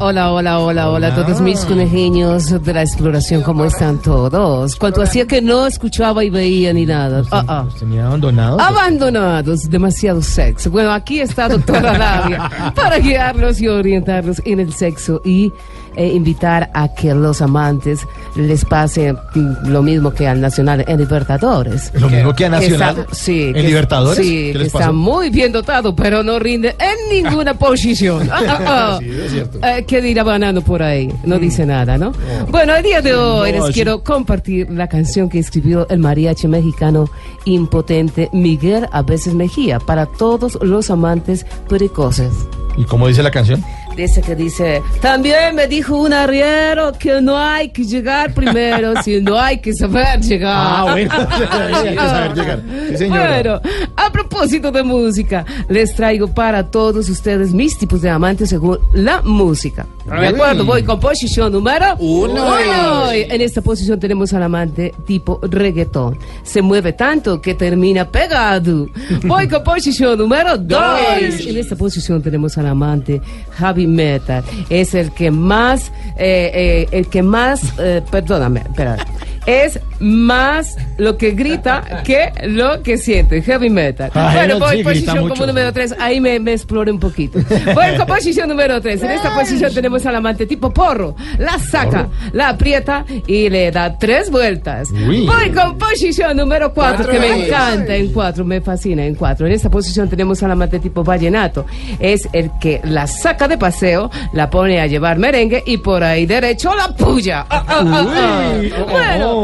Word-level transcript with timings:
Hola, 0.00 0.32
hola, 0.32 0.58
hola, 0.60 0.90
hola 0.90 1.08
a 1.08 1.14
todos 1.14 1.40
mis 1.40 1.60
conejillos 1.64 2.62
de 2.62 2.72
la 2.74 2.82
exploración, 2.82 3.42
¿cómo 3.42 3.64
están 3.64 3.98
todos? 3.98 4.76
Cuanto 4.76 5.02
hacía 5.02 5.26
que 5.26 5.40
no 5.42 5.66
escuchaba 5.66 6.22
y 6.24 6.30
veía 6.30 6.72
ni 6.72 6.86
nada. 6.86 7.22
Ah, 7.30 7.44
ah. 7.48 7.64
¿Tenía 7.78 8.06
abandonados? 8.06 8.60
Abandonados, 8.60 9.70
demasiado 9.70 10.22
sexo. 10.22 10.70
Bueno, 10.70 10.92
aquí 10.92 11.20
está 11.20 11.48
doctora 11.48 11.96
Labia 11.98 12.72
para 12.74 12.98
guiarlos 12.98 13.60
y 13.60 13.68
orientarlos 13.68 14.40
en 14.44 14.60
el 14.60 14.72
sexo 14.74 15.20
y 15.24 15.52
eh, 15.96 16.08
invitar 16.08 16.70
a 16.74 16.88
que 16.94 17.14
los 17.14 17.40
amantes 17.40 18.00
les 18.36 18.64
pase 18.64 19.12
mm, 19.12 19.68
lo 19.68 19.80
mismo 19.82 20.12
que 20.12 20.26
al 20.26 20.40
Nacional 20.40 20.84
en 20.88 20.98
Libertadores. 20.98 21.92
¿Lo 21.94 22.08
mismo 22.10 22.34
que 22.34 22.46
a 22.46 22.50
Nacional? 22.50 22.98
está- 22.98 23.14
sí, 23.14 23.44
¿En 23.48 23.54
que- 23.54 23.62
Libertadores? 23.62 24.24
Sí, 24.26 24.50
¿Qué 24.52 24.58
que 24.58 24.64
está 24.66 24.90
muy 24.92 25.30
bien 25.30 25.52
dotado, 25.52 25.94
pero 25.94 26.22
no 26.22 26.38
rinde 26.38 26.74
en 26.78 27.22
ninguna 27.24 27.53
posición. 27.54 28.28
Ah, 28.34 28.40
ah, 28.48 28.58
ah. 28.66 28.98
Sí, 29.00 29.10
es 29.10 29.30
cierto. 29.32 29.58
Eh, 29.62 29.84
¿Qué 29.86 30.00
dirá 30.00 30.22
Banano 30.24 30.60
por 30.60 30.82
ahí? 30.82 31.08
No 31.24 31.38
dice 31.38 31.64
nada, 31.64 31.96
¿no? 31.96 32.12
Bueno, 32.48 32.74
el 32.74 32.82
día 32.82 33.00
de 33.00 33.14
hoy 33.14 33.52
No, 33.52 33.58
les 33.58 33.66
sí. 33.68 33.72
quiero 33.74 34.02
compartir 34.02 34.68
la 34.70 34.88
canción 34.88 35.28
que 35.28 35.38
escribió 35.38 35.86
el 35.88 35.98
mariachi 36.00 36.48
mexicano 36.48 37.08
impotente 37.44 38.28
Miguel 38.32 38.86
a 38.92 39.02
veces 39.02 39.34
Mejía 39.34 39.78
para 39.78 40.06
todos 40.06 40.58
los 40.62 40.90
amantes 40.90 41.46
precoces. 41.68 42.32
¿Y 42.76 42.84
cómo 42.84 43.06
dice 43.06 43.22
la 43.22 43.30
canción? 43.30 43.62
Dice 43.96 44.20
que 44.22 44.34
dice, 44.34 44.82
también 45.00 45.54
me 45.54 45.68
dijo 45.68 45.96
un 45.96 46.12
arriero 46.12 46.92
que 46.98 47.20
no 47.22 47.38
hay 47.38 47.68
que 47.68 47.84
llegar 47.84 48.34
primero, 48.34 48.94
sino 49.04 49.38
hay 49.38 49.58
que 49.60 49.72
saber 49.72 50.20
llegar. 50.20 50.52
Ah, 50.56 50.86
bueno. 50.90 51.12
Hay 51.14 51.94
que 51.94 51.96
saber 51.96 52.34
llegar. 52.34 52.60
Sí. 52.98 53.04
Bueno, 53.04 53.60
a 53.96 54.10
propósito 54.10 54.33
de 54.50 54.82
música, 54.82 55.44
les 55.68 55.94
traigo 55.94 56.28
para 56.28 56.70
todos 56.70 57.08
ustedes 57.08 57.52
mis 57.52 57.78
tipos 57.78 58.02
de 58.02 58.10
amantes 58.10 58.50
según 58.50 58.78
la 58.92 59.22
música. 59.22 59.86
¿De 60.04 60.28
acuerdo? 60.28 60.64
Voy 60.64 60.82
con 60.82 61.00
posición 61.00 61.50
número 61.50 61.96
uno. 61.98 63.10
En 63.10 63.40
esta 63.40 63.62
posición 63.62 63.98
tenemos 63.98 64.32
al 64.34 64.42
amante 64.42 64.92
tipo 65.06 65.40
reggaetón. 65.42 66.18
Se 66.42 66.60
mueve 66.60 66.92
tanto 66.92 67.40
que 67.40 67.54
termina 67.54 68.08
pegado. 68.10 68.88
Voy 69.24 69.48
con 69.48 69.64
posición 69.64 70.18
número 70.18 70.58
dos. 70.58 71.00
En 71.46 71.56
esta 71.56 71.74
posición 71.74 72.22
tenemos 72.22 72.58
al 72.58 72.66
amante 72.66 73.20
heavy 73.52 73.86
metal. 73.86 74.44
Es 74.68 74.94
el 74.94 75.10
que 75.12 75.30
más, 75.30 75.90
eh, 76.18 76.50
eh, 76.54 76.88
el 76.90 77.06
que 77.08 77.22
más, 77.22 77.62
eh, 77.78 78.02
perdóname, 78.10 78.60
espera. 78.60 78.98
Es 79.46 79.78
más 80.04 80.76
lo 80.98 81.16
que 81.16 81.30
grita 81.32 82.02
que 82.04 82.30
lo 82.44 82.82
que 82.82 82.98
siente. 82.98 83.40
Heavy 83.42 83.70
metal. 83.70 84.10
Ay, 84.14 84.36
bueno, 84.36 84.54
no, 84.58 84.66
voy 84.66 84.76
sí, 84.78 84.84
posición 84.84 85.18
mucho. 85.20 85.34
como 85.34 85.46
número 85.46 85.72
tres. 85.72 85.94
Ahí 85.98 86.20
me, 86.20 86.38
me 86.38 86.52
explore 86.52 86.90
un 86.92 87.00
poquito. 87.00 87.38
Voy 87.74 87.96
con 87.96 88.06
posición 88.06 88.48
número 88.48 88.80
tres. 88.80 89.02
En 89.02 89.10
esta 89.10 89.34
posición 89.34 89.72
tenemos 89.74 90.04
al 90.06 90.16
amante 90.16 90.46
tipo 90.46 90.70
porro. 90.72 91.16
La 91.38 91.58
saca, 91.58 92.08
la 92.32 92.50
aprieta 92.50 93.04
y 93.26 93.48
le 93.48 93.70
da 93.70 93.98
tres 93.98 94.30
vueltas. 94.30 94.90
Uy. 94.90 95.26
Voy 95.26 95.50
con 95.50 95.78
posición 95.78 96.36
número 96.36 96.72
cuatro, 96.72 97.08
que 97.10 97.18
me 97.18 97.46
encanta. 97.46 97.94
En 97.96 98.12
cuatro, 98.12 98.44
me 98.44 98.60
fascina. 98.60 99.04
En 99.04 99.14
cuatro. 99.14 99.46
En 99.46 99.52
esta 99.52 99.70
posición 99.70 100.08
tenemos 100.08 100.42
al 100.42 100.50
amante 100.50 100.78
tipo 100.78 101.02
vallenato. 101.02 101.64
Es 101.98 102.28
el 102.32 102.50
que 102.60 102.80
la 102.84 103.06
saca 103.06 103.48
de 103.48 103.56
paseo, 103.58 104.10
la 104.32 104.50
pone 104.50 104.80
a 104.80 104.86
llevar 104.86 105.18
merengue 105.18 105.62
y 105.66 105.78
por 105.78 106.04
ahí 106.04 106.26
derecho 106.26 106.74
la 106.74 106.88
puya. 106.94 107.46
Ah, 107.48 107.64
ah, 107.66 107.84
ah, 107.86 108.06
ah. 108.14 108.84
Bueno, 108.90 109.24
Oh. 109.26 109.43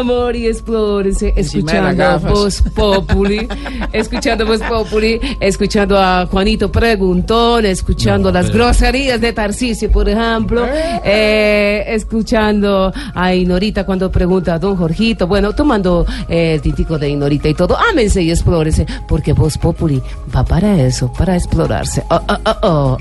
amor 0.00 0.36
y 0.36 0.46
las 0.46 1.32
escuchando 1.36 1.96
gafas. 1.96 2.32
Voz 2.32 2.62
Populi, 2.74 3.48
escuchando 3.92 4.46
Voz 4.46 4.60
Populi, 4.62 5.20
escuchando 5.40 5.98
a 5.98 6.26
Juanito 6.26 6.70
Preguntón, 6.70 7.66
escuchando 7.66 8.30
No, 8.32 8.38
las 8.38 8.50
pero- 8.50 8.64
groserías 8.64 9.20
de 9.20 9.32
Tarcisio, 9.32 9.90
por 9.90 10.08
ejemplo, 10.08 10.66
eh, 11.04 11.84
escuchando 11.88 12.92
a 13.14 13.34
Inorita 13.34 13.84
cuando 13.84 14.10
pregunta 14.10 14.54
a 14.54 14.58
Don 14.58 14.76
Jorgito, 14.76 15.26
bueno, 15.26 15.54
tomando 15.54 16.04
eh, 16.28 16.54
el 16.54 16.60
tintico 16.60 16.98
de 16.98 17.08
Inorita 17.08 17.48
y 17.48 17.54
todo, 17.54 17.76
ámense 17.78 18.22
y 18.22 18.30
explórense, 18.30 18.86
porque 19.08 19.32
Voz 19.32 19.56
Populi 19.58 20.00
va 20.34 20.44
para 20.44 20.80
eso, 20.80 21.12
para 21.12 21.36
explorarse. 21.36 22.02
Oh, 22.10 22.20
oh, 22.28 22.36
oh, 22.44 22.56
oh. 22.62 22.98